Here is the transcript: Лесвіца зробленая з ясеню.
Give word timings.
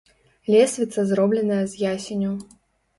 Лесвіца 0.55 1.05
зробленая 1.11 1.63
з 1.77 1.95
ясеню. 1.95 2.37